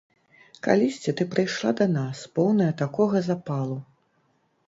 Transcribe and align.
Калісьці 0.67 1.11
ты 1.19 1.25
прыйшла 1.33 1.71
да 1.81 1.85
нас, 1.97 2.23
поўная 2.39 2.71
такога 2.83 3.17
запалу. 3.29 3.77